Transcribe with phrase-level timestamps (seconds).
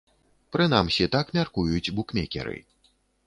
[0.55, 2.57] Прынамсі, так мяркуюць букмекеры.